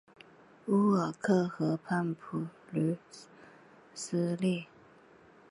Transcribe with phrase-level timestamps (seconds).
[0.65, 2.97] 乌尔克河畔普吕
[3.93, 4.65] 斯利。